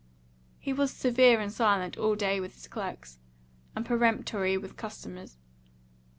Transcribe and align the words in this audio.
He 0.57 0.73
was 0.73 0.89
severe 0.89 1.39
and 1.39 1.53
silent 1.53 1.95
all 1.95 2.15
day 2.15 2.39
with 2.39 2.55
his 2.55 2.67
clerks, 2.67 3.19
and 3.75 3.85
peremptory 3.85 4.57
with 4.57 4.75
customers. 4.75 5.37